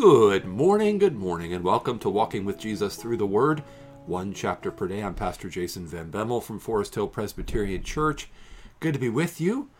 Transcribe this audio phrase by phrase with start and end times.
[0.00, 3.64] Good morning, good morning, and welcome to Walking with Jesus Through the Word,
[4.06, 5.02] one chapter per day.
[5.02, 8.30] I'm Pastor Jason Van Bemmel from Forest Hill Presbyterian Church.
[8.78, 9.70] Good to be with you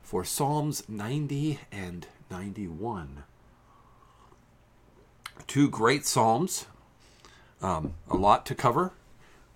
[0.00, 3.24] for Psalms 90 and 91.
[5.48, 6.66] Two great Psalms,
[7.60, 8.92] um, a lot to cover.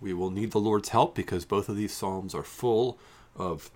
[0.01, 2.99] We will need the Lord's help because both of these Psalms are full
[3.37, 3.71] of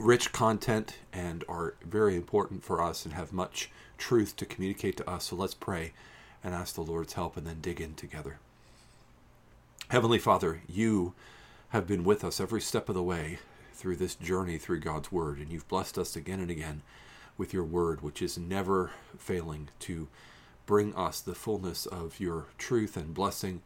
[0.00, 5.08] rich content and are very important for us and have much truth to communicate to
[5.08, 5.26] us.
[5.26, 5.92] So let's pray
[6.42, 8.38] and ask the Lord's help and then dig in together.
[9.88, 11.14] Heavenly Father, you
[11.70, 13.38] have been with us every step of the way
[13.74, 16.82] through this journey through God's Word, and you've blessed us again and again
[17.36, 20.08] with your Word, which is never failing to
[20.66, 23.62] bring us the fullness of your truth and blessing.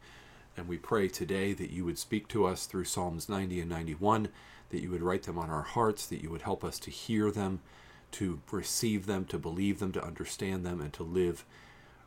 [0.57, 4.29] And we pray today that you would speak to us through Psalms 90 and 91
[4.69, 7.31] that you would write them on our hearts, that you would help us to hear
[7.31, 7.61] them,
[8.11, 11.45] to receive them, to believe them, to understand them, and to live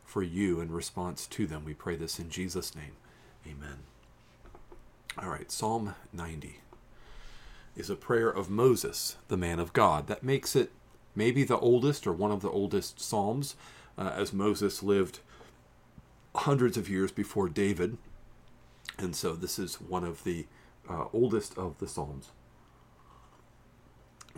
[0.03, 1.63] for you in response to them.
[1.63, 2.93] We pray this in Jesus' name.
[3.45, 3.79] Amen.
[5.17, 6.59] All right, Psalm 90
[7.75, 10.07] is a prayer of Moses, the man of God.
[10.07, 10.71] That makes it
[11.15, 13.55] maybe the oldest or one of the oldest Psalms,
[13.97, 15.19] uh, as Moses lived
[16.35, 17.97] hundreds of years before David.
[18.97, 20.45] And so this is one of the
[20.89, 22.29] uh, oldest of the Psalms.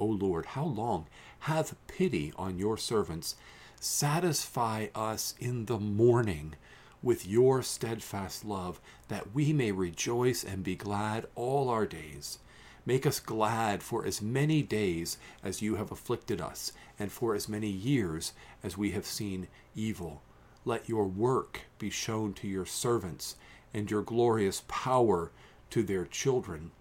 [0.00, 1.06] O Lord, how long?
[1.40, 3.36] Have pity on your servants.
[3.78, 6.56] Satisfy us in the morning
[7.02, 12.38] with your steadfast love, that we may rejoice and be glad all our days.
[12.86, 17.48] Make us glad for as many days as you have afflicted us, and for as
[17.48, 18.32] many years
[18.62, 20.22] as we have seen evil.
[20.64, 23.36] Let your work be shown to your servants,
[23.72, 25.30] and your glorious power
[25.70, 26.72] to their children.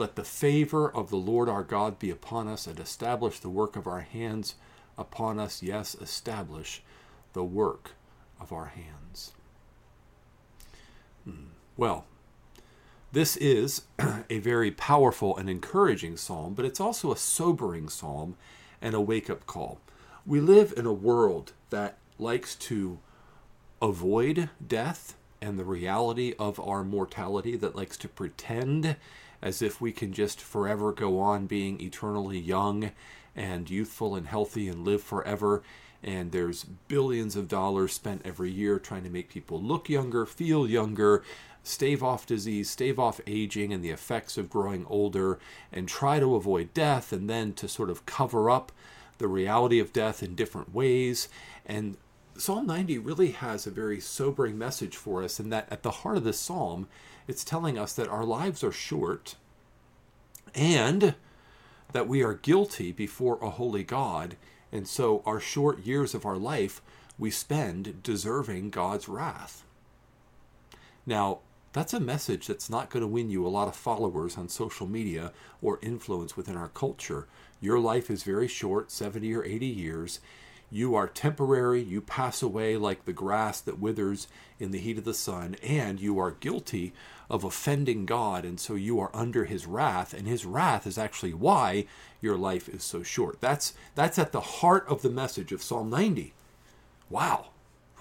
[0.00, 3.76] Let the favor of the Lord our God be upon us and establish the work
[3.76, 4.54] of our hands
[4.96, 5.62] upon us.
[5.62, 6.82] Yes, establish
[7.34, 7.90] the work
[8.40, 9.32] of our hands.
[11.24, 11.48] Hmm.
[11.76, 12.06] Well,
[13.12, 13.82] this is
[14.30, 18.38] a very powerful and encouraging psalm, but it's also a sobering psalm
[18.80, 19.82] and a wake up call.
[20.24, 23.00] We live in a world that likes to
[23.82, 28.96] avoid death and the reality of our mortality, that likes to pretend
[29.42, 32.90] as if we can just forever go on being eternally young
[33.34, 35.62] and youthful and healthy and live forever.
[36.02, 40.66] And there's billions of dollars spent every year trying to make people look younger, feel
[40.68, 41.22] younger,
[41.62, 45.38] stave off disease, stave off aging and the effects of growing older,
[45.72, 48.72] and try to avoid death, and then to sort of cover up
[49.18, 51.28] the reality of death in different ways.
[51.66, 51.98] And
[52.36, 56.16] Psalm 90 really has a very sobering message for us, in that at the heart
[56.16, 56.88] of this psalm
[57.30, 59.36] it's telling us that our lives are short
[60.52, 61.14] and
[61.92, 64.36] that we are guilty before a holy God.
[64.72, 66.82] And so our short years of our life
[67.20, 69.62] we spend deserving God's wrath.
[71.06, 71.38] Now,
[71.72, 74.88] that's a message that's not going to win you a lot of followers on social
[74.88, 75.32] media
[75.62, 77.28] or influence within our culture.
[77.60, 80.18] Your life is very short 70 or 80 years
[80.70, 84.28] you are temporary, you pass away like the grass that withers
[84.58, 86.92] in the heat of the sun, and you are guilty
[87.28, 91.34] of offending God, and so you are under his wrath, and his wrath is actually
[91.34, 91.86] why
[92.20, 93.40] your life is so short.
[93.40, 96.32] That's that's at the heart of the message of Psalm 90.
[97.08, 97.46] Wow.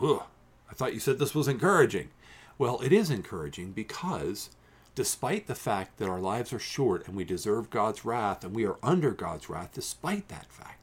[0.02, 0.24] Ugh.
[0.70, 2.10] I thought you said this was encouraging.
[2.58, 4.50] Well, it is encouraging because
[4.96, 8.66] despite the fact that our lives are short and we deserve God's wrath and we
[8.66, 10.79] are under God's wrath, despite that fact,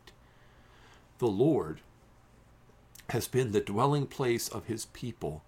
[1.18, 1.80] the Lord
[3.10, 5.42] has been the dwelling place of his people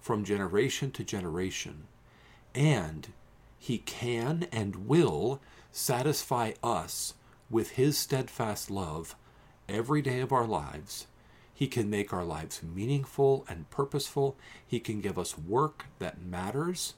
[0.00, 1.84] from generation to generation,
[2.54, 3.08] and
[3.58, 5.40] he can and will
[5.70, 7.14] satisfy us
[7.50, 9.16] with his steadfast love
[9.68, 11.06] every day of our lives.
[11.52, 14.36] He can make our lives meaningful and purposeful.
[14.66, 16.94] He can give us work that matters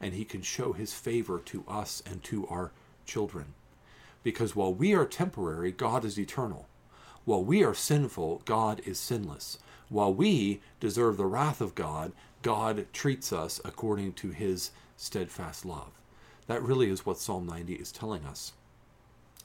[0.00, 2.70] and he can show his favor to us and to our
[3.04, 3.54] children.
[4.22, 6.67] Because while we are temporary, God is eternal.
[7.28, 9.58] While we are sinful, God is sinless.
[9.90, 15.90] While we deserve the wrath of God, God treats us according to his steadfast love.
[16.46, 18.54] That really is what Psalm 90 is telling us.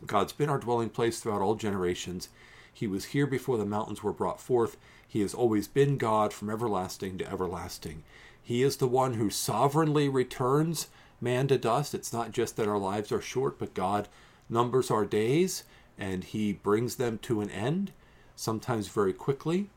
[0.08, 2.30] God's been our dwelling place throughout all generations.
[2.74, 4.78] He was here before the mountains were brought forth.
[5.06, 8.06] He has always been God from everlasting to everlasting.
[8.42, 10.88] He is the one who sovereignly returns
[11.20, 11.94] man to dust.
[11.94, 14.08] It's not just that our lives are short, but God
[14.50, 15.66] numbers our days
[15.98, 17.92] and He brings them to an end,
[18.36, 19.70] sometimes very quickly,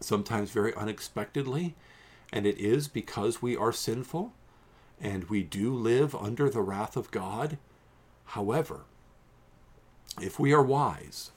[0.00, 1.74] sometimes very unexpectedly.
[2.32, 4.32] And it is because we are sinful
[5.00, 7.58] and we do live under the wrath of God.
[8.26, 8.82] However,
[10.20, 11.32] if we are wise,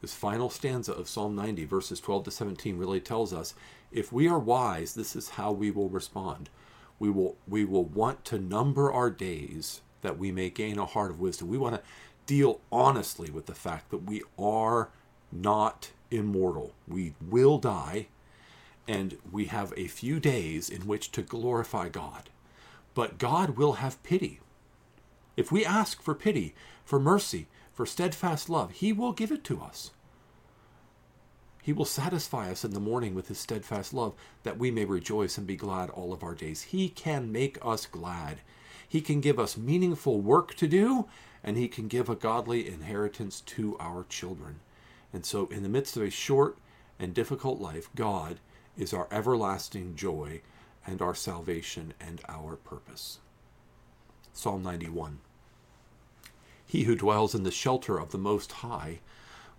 [0.00, 3.54] this final stanza of Psalm 90, verses 12 to 17, really tells us
[3.92, 6.50] if we are wise, this is how we will respond.
[6.98, 11.10] We will, we will want to number our days that we may gain a heart
[11.10, 11.48] of wisdom.
[11.48, 11.82] We want to
[12.32, 14.88] deal honestly with the fact that we are
[15.30, 16.72] not immortal.
[16.88, 18.06] We will die,
[18.88, 22.30] and we have a few days in which to glorify God.
[22.94, 24.40] But God will have pity.
[25.36, 26.54] If we ask for pity,
[26.86, 29.90] for mercy, for steadfast love, He will give it to us.
[31.62, 35.36] He will satisfy us in the morning with his steadfast love, that we may rejoice
[35.36, 36.62] and be glad all of our days.
[36.62, 38.40] He can make us glad.
[38.88, 41.06] He can give us meaningful work to do,
[41.44, 44.60] and he can give a godly inheritance to our children.
[45.12, 46.56] And so, in the midst of a short
[46.98, 48.38] and difficult life, God
[48.76, 50.40] is our everlasting joy
[50.86, 53.18] and our salvation and our purpose.
[54.32, 55.18] Psalm 91
[56.64, 59.00] He who dwells in the shelter of the Most High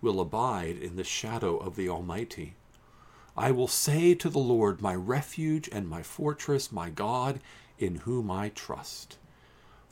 [0.02, 2.56] will abide in the shadow of the Almighty.
[3.38, 7.40] I will say to the Lord, my refuge and my fortress, my God,
[7.80, 9.18] in whom I trust.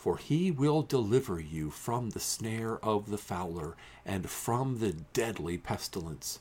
[0.02, 5.60] For he will deliver you from the snare of the fowler and from the deadly
[5.60, 6.40] pestilence.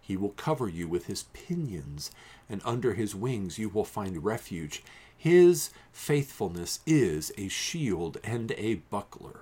[0.00, 2.12] He will cover you with his pinions,
[2.48, 4.84] and under his wings you will find refuge.
[5.18, 9.40] His faithfulness is a shield and a buckler.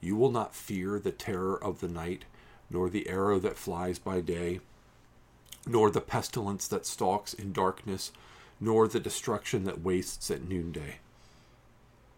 [0.00, 2.24] You will not fear the terror of the night
[2.70, 4.60] nor the arrow that flies by day,
[5.66, 8.12] nor the pestilence that stalks in darkness,
[8.60, 11.00] nor the destruction that wastes at noonday.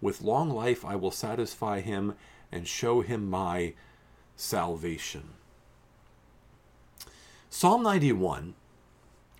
[0.00, 2.14] With long life I will satisfy him
[2.50, 3.74] and show him my
[4.36, 5.30] salvation.
[7.48, 8.54] Psalm 91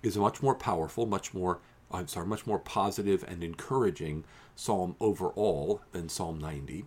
[0.03, 1.59] is a much more powerful, much more
[1.93, 4.23] I'm sorry, much more positive and encouraging
[4.55, 6.85] psalm overall than Psalm 90,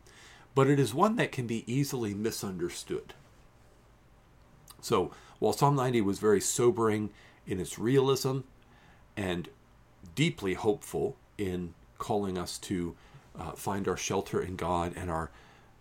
[0.55, 3.15] but it is one that can be easily misunderstood.
[4.81, 7.11] So, while Psalm 90 was very sobering
[7.47, 8.41] in its realism
[9.17, 9.49] and
[10.15, 12.95] deeply hopeful in calling us to
[13.39, 15.31] uh, find our shelter in God and our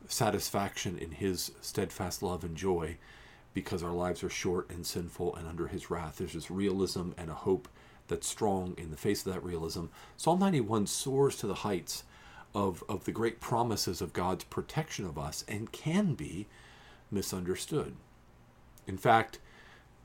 [0.07, 2.97] satisfaction in His steadfast love and joy,
[3.53, 7.29] because our lives are short and sinful and under His wrath, there's this realism and
[7.29, 7.67] a hope
[8.07, 9.85] that's strong in the face of that realism.
[10.17, 12.03] Psalm 91 soars to the heights
[12.53, 16.47] of, of the great promises of God's protection of us and can be
[17.09, 17.95] misunderstood.
[18.85, 19.39] In fact,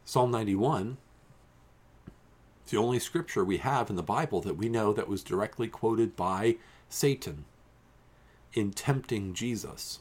[0.05, 0.97] Psalm 91
[2.65, 5.69] is the only scripture we have in the Bible that we know that was directly
[5.69, 6.57] quoted by
[6.89, 7.45] Satan.
[8.55, 10.01] in tempting Jesus.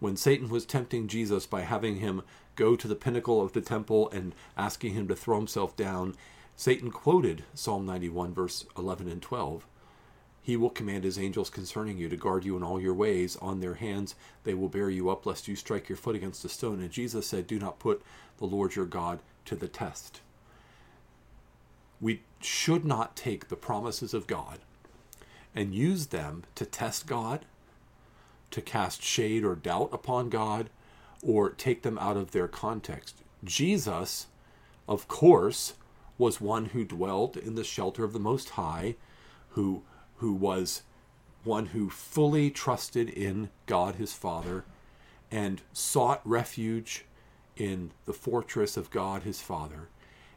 [0.00, 2.22] When Satan was tempting Jesus by having him
[2.56, 6.14] go to the pinnacle of the temple and asking him to throw himself down,
[6.56, 9.66] Satan quoted Psalm 91, verse 11 and 12.
[10.42, 13.36] He will command his angels concerning you to guard you in all your ways.
[13.36, 16.48] On their hands they will bear you up, lest you strike your foot against a
[16.48, 16.80] stone.
[16.80, 18.02] And Jesus said, Do not put
[18.38, 20.20] the Lord your God to the test.
[22.00, 24.58] We should not take the promises of God
[25.56, 27.46] and use them to test God,
[28.50, 30.68] to cast shade or doubt upon God,
[31.22, 33.22] or take them out of their context.
[33.42, 34.26] Jesus,
[34.86, 35.72] of course,
[36.18, 38.96] was one who dwelt in the shelter of the Most High,
[39.50, 39.82] who
[40.18, 40.82] who was
[41.44, 44.64] one who fully trusted in God his Father
[45.30, 47.04] and sought refuge
[47.56, 49.88] in the fortress of God his Father.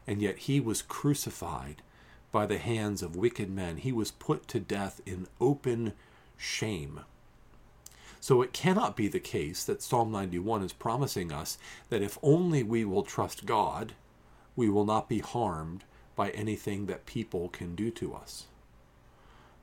[0.06, 1.82] And yet he was crucified
[2.32, 3.78] by the hands of wicked men.
[3.78, 5.92] He was put to death in open
[6.36, 7.00] shame.
[8.20, 11.58] So it cannot be the case that Psalm 91 is promising us
[11.88, 13.94] that if only we will trust God,
[14.54, 15.84] we will not be harmed
[16.14, 18.46] by anything that people can do to us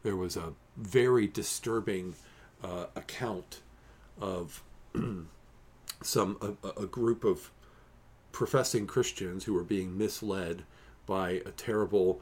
[0.07, 2.15] there was a very disturbing
[2.63, 3.59] uh, account
[4.21, 4.63] of
[6.01, 7.51] some a, a, group of
[8.31, 10.63] professing Christians who were being misled
[11.05, 12.21] by a terrible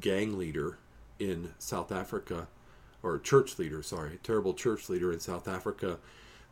[0.00, 0.78] gang leader
[1.18, 2.48] in South Africa,
[3.02, 5.98] or church leader, sorry, terrible church leader in South Africa.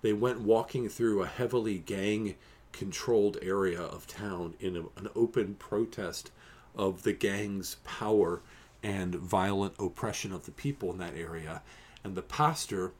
[0.03, 2.37] They went walking through a heavily gang
[2.73, 6.31] controlled area of town in a, an open protest
[6.75, 8.41] of the gang's power
[8.83, 11.63] and violent oppression of the people in that area.
[12.03, 12.93] And the pastor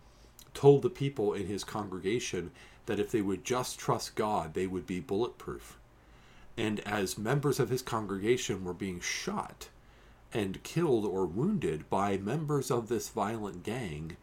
[0.53, 2.51] told the people in his congregation
[2.87, 5.79] that if they would just trust God, they would be bulletproof.
[6.57, 9.69] And as members of his congregation were being shot
[10.33, 14.17] and killed or wounded by members of this violent gang,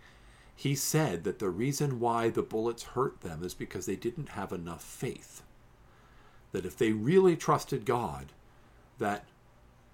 [0.56, 4.52] he said that the reason why the bullets hurt them is because they didn't have
[4.52, 5.44] enough faith.
[6.52, 8.28] That if they really trusted God,
[8.98, 9.26] that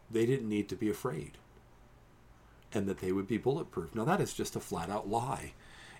[0.09, 1.37] they didn't need to be afraid
[2.73, 3.93] and that they would be bulletproof.
[3.93, 5.53] Now, that is just a flat out lie.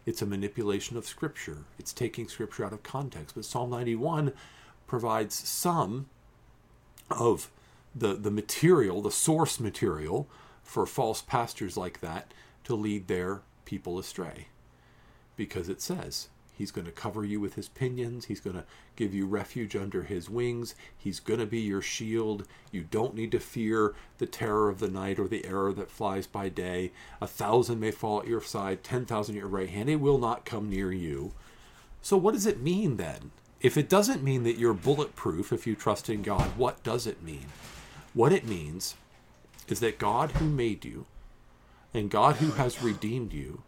[0.05, 3.35] It's a manipulation of Scripture, it's taking Scripture out of context.
[3.35, 4.33] But Psalm 91
[4.87, 6.07] provides some
[7.09, 7.49] of
[7.95, 10.27] the, the material, the source material
[10.63, 12.33] for false pastors like that
[12.63, 14.47] to lead their people astray.
[15.35, 18.25] Because it says, He's going to cover you with his pinions.
[18.25, 20.75] He's going to give you refuge under his wings.
[20.95, 22.47] He's going to be your shield.
[22.71, 26.27] You don't need to fear the terror of the night or the arrow that flies
[26.27, 26.91] by day.
[27.19, 29.89] A thousand may fall at your side, ten thousand at your right hand.
[29.89, 31.33] It will not come near you.
[32.03, 33.31] So, what does it mean then?
[33.59, 37.23] If it doesn't mean that you're bulletproof if you trust in God, what does it
[37.23, 37.47] mean?
[38.13, 38.95] What it means
[39.67, 41.05] is that God who made you
[41.93, 43.63] and God who has redeemed you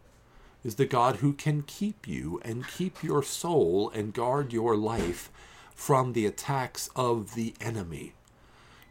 [0.62, 5.30] is the God who can keep you and keep your soul and guard your life
[5.74, 8.12] from the attacks of the enemy.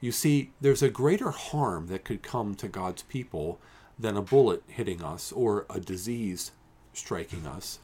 [0.02, 3.60] You see, there's a greater harm that could come to God's people
[3.98, 6.52] than a bullet hitting us or a disease
[6.94, 7.80] striking us.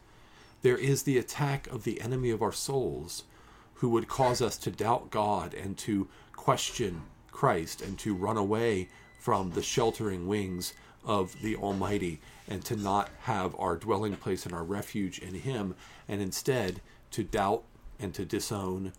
[0.61, 3.23] There is the attack of the enemy of our souls
[3.75, 8.89] who would cause us to doubt God and to question Christ and to run away
[9.19, 10.73] from the sheltering wings
[11.05, 15.75] of the Almighty and to not have our dwelling place and our refuge in Him,
[16.07, 17.63] and instead to doubt
[17.99, 18.93] and to disown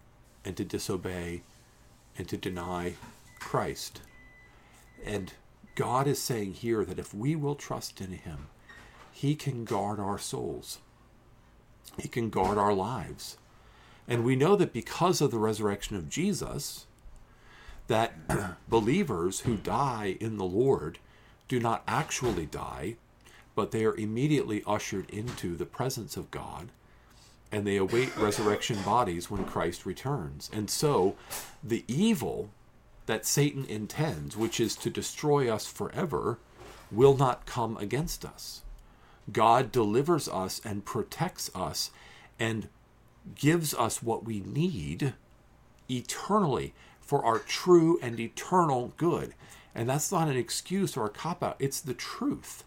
[0.44, 1.42] and to disobey
[2.16, 2.94] and to deny
[3.38, 4.00] Christ.
[5.04, 5.32] And
[5.74, 8.48] God is saying here that if we will trust in Him,
[9.12, 10.78] He can guard our souls,
[11.98, 13.36] He can guard our lives.
[14.08, 16.86] And we know that because of the resurrection of Jesus,
[17.92, 20.98] that believers who die in the Lord
[21.46, 22.96] do not actually die,
[23.54, 26.70] but they are immediately ushered into the presence of God
[27.52, 30.48] and they await resurrection bodies when Christ returns.
[30.54, 31.16] And so
[31.62, 32.48] the evil
[33.04, 36.38] that Satan intends, which is to destroy us forever,
[36.90, 38.62] will not come against us.
[39.30, 41.90] God delivers us and protects us
[42.40, 42.68] and
[43.34, 45.12] gives us what we need
[45.90, 46.72] eternally
[47.02, 49.34] for our true and eternal good.
[49.74, 52.64] And that's not an excuse or a cop out, it's the truth.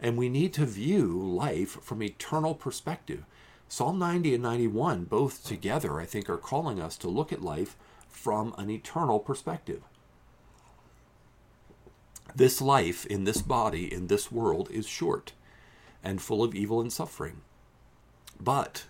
[0.00, 3.24] And we need to view life from eternal perspective.
[3.68, 7.76] Psalm 90 and 91, both together, I think, are calling us to look at life
[8.08, 9.82] from an eternal perspective.
[12.34, 15.32] This life in this body, in this world, is short
[16.02, 17.42] and full of evil and suffering.
[18.40, 18.84] But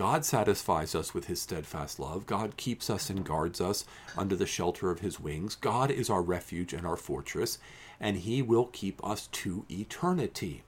[0.00, 2.24] God satisfies us with his steadfast love.
[2.24, 3.84] God keeps us and guards us
[4.16, 5.54] under the shelter of his wings.
[5.54, 7.58] God is our refuge and our fortress,
[8.00, 10.62] and he will keep us to eternity.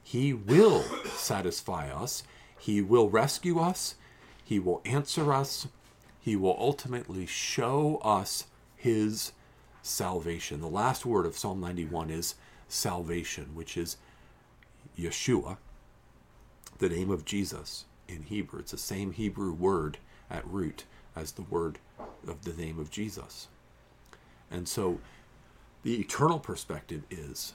[0.00, 2.22] He will satisfy us.
[2.56, 3.96] He will rescue us.
[4.44, 5.66] He will answer us.
[6.20, 9.32] He will ultimately show us his
[9.82, 10.60] salvation.
[10.60, 12.36] The last word of Psalm 91 is
[12.68, 13.96] salvation, which is
[14.96, 15.56] Yeshua,
[16.78, 18.60] the name of Jesus in Hebrew.
[18.60, 19.98] It's the same Hebrew word
[20.30, 21.78] at root as the word
[22.26, 23.48] of the name of Jesus.
[24.50, 24.98] And so
[25.82, 27.54] the eternal perspective is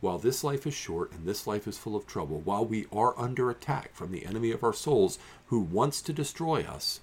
[0.00, 3.18] while this life is short and this life is full of trouble, while we are
[3.18, 7.00] under attack from the enemy of our souls who wants to destroy us,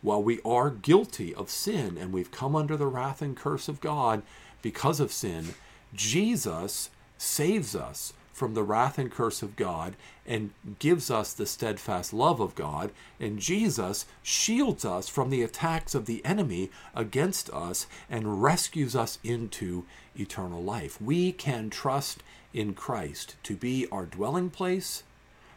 [0.00, 3.80] while we are guilty of sin and we've come under the wrath and curse of
[3.80, 4.22] God
[4.62, 5.54] because of sin,
[5.92, 9.96] Jesus saves us from the wrath and curse of God
[10.26, 12.90] and gives us the steadfast love of God.
[13.18, 19.18] And Jesus shields us from the attacks of the enemy against us and rescues us
[19.24, 19.84] into
[20.18, 21.00] eternal life.
[21.00, 22.22] We can trust
[22.54, 25.02] in Christ to be our dwelling place,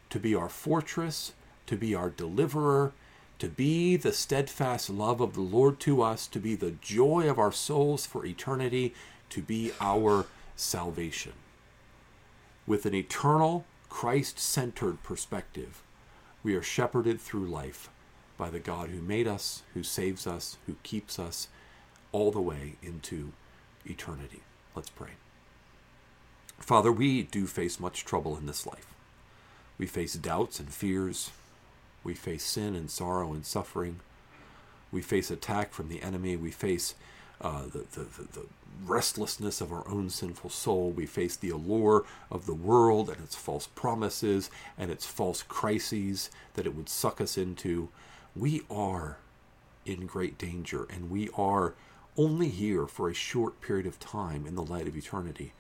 [0.10, 1.34] to be our fortress,
[1.68, 2.92] to be our deliverer,
[3.40, 7.40] to be the steadfast love of the Lord to us, to be the joy of
[7.40, 8.94] our souls for eternity,
[9.30, 10.26] to be our
[10.56, 11.34] salvation
[12.66, 15.82] with an eternal, Christ centered perspective,
[16.44, 17.90] we are shepherded through life
[18.38, 21.48] by the God who made us, who saves us, who keeps us
[22.12, 23.32] all the way into
[23.86, 24.42] eternity.
[24.76, 25.12] Let's pray.
[26.60, 28.94] Father, we do face much trouble in this life.
[29.78, 31.32] We face doubts and fears.
[32.04, 34.00] We face sin and sorrow and suffering.
[34.92, 36.36] We face attack from the enemy.
[36.36, 36.96] We face
[37.42, 38.46] uh, the, the, the,
[38.86, 40.90] restlessness of our own sinful soul.
[40.90, 46.30] We face the allure of the world and its false promises and its false crises
[46.56, 47.90] that it would suck us into.
[48.36, 49.18] We are
[49.86, 51.76] in great danger and we are
[52.18, 55.54] only here for a short period of time in the light of eternity.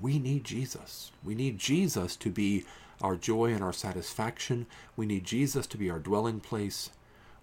[0.00, 1.12] We need Jesus.
[1.22, 2.64] We need Jesus to be
[3.00, 4.66] our joy and our satisfaction.
[4.96, 6.90] We need Jesus to be our dwelling place.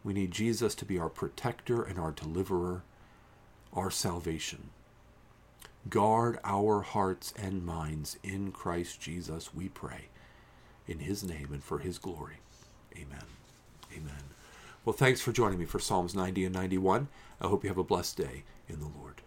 [0.03, 2.83] We need Jesus to be our protector and our deliverer,
[3.77, 4.71] our salvation.
[5.87, 10.09] Guard our hearts and minds in Christ Jesus, we pray.
[10.87, 12.37] In his name and for his glory.
[12.95, 13.25] Amen.
[13.93, 14.23] Amen.
[14.83, 17.07] Well, thanks for joining me for Psalms 90 and 91.
[17.39, 19.21] I hope you have a blessed day in the Lord.